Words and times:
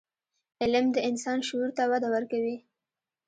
علم 0.61 0.85
د 0.95 0.97
انسان 1.09 1.39
شعور 1.47 1.69
ته 1.77 1.83
وده 1.91 2.07
ورکوي. 2.15 2.57